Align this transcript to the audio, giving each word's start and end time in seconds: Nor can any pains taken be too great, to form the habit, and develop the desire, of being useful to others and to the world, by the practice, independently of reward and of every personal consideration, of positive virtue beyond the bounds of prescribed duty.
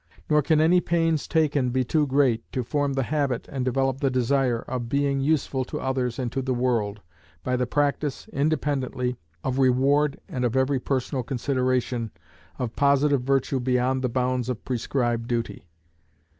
Nor 0.31 0.41
can 0.41 0.59
any 0.59 0.81
pains 0.81 1.27
taken 1.27 1.69
be 1.69 1.83
too 1.83 2.07
great, 2.07 2.51
to 2.53 2.63
form 2.63 2.93
the 2.93 3.03
habit, 3.03 3.47
and 3.51 3.63
develop 3.63 3.99
the 4.01 4.09
desire, 4.09 4.61
of 4.63 4.89
being 4.89 5.19
useful 5.19 5.63
to 5.65 5.79
others 5.79 6.17
and 6.17 6.31
to 6.31 6.41
the 6.41 6.55
world, 6.55 7.01
by 7.43 7.55
the 7.55 7.67
practice, 7.67 8.27
independently 8.29 9.17
of 9.43 9.59
reward 9.59 10.19
and 10.27 10.43
of 10.43 10.55
every 10.55 10.79
personal 10.79 11.21
consideration, 11.21 12.09
of 12.57 12.75
positive 12.75 13.21
virtue 13.21 13.59
beyond 13.59 14.01
the 14.01 14.09
bounds 14.09 14.49
of 14.49 14.65
prescribed 14.65 15.27
duty. 15.27 15.67